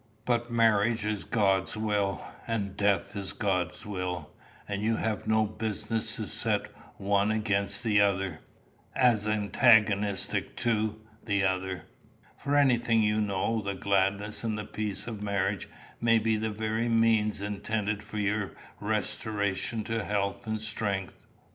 But 0.25 0.51
marriage 0.51 1.05
is 1.05 1.23
God's 1.23 1.77
will, 1.77 2.23
and 2.47 2.75
death 2.75 3.15
is 3.15 3.33
God's 3.33 3.85
will, 3.85 4.31
and 4.67 4.81
you 4.81 4.95
have 4.95 5.27
no 5.27 5.45
business 5.45 6.15
to 6.15 6.25
set 6.27 6.63
the 6.63 6.69
one 6.97 7.29
over 7.31 7.37
against, 7.37 7.85
as 8.95 9.27
antagonistic 9.27 10.55
to, 10.55 10.99
the 11.23 11.43
other. 11.43 11.83
For 12.35 12.55
anything 12.57 13.03
you 13.03 13.21
know, 13.21 13.61
the 13.61 13.75
gladness 13.75 14.43
and 14.43 14.57
the 14.57 14.65
peace 14.65 15.05
of 15.05 15.21
marriage 15.21 15.69
may 16.01 16.17
be 16.17 16.35
the 16.35 16.49
very 16.49 16.89
means 16.89 17.39
intended 17.39 18.01
for 18.01 18.17
your 18.17 18.53
restoration 18.79 19.83
to 19.83 20.03
health 20.03 20.47
and 20.47 20.59
strength. 20.59 21.27